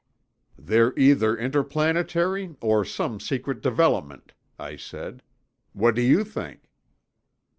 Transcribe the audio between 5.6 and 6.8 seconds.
'What do you think?"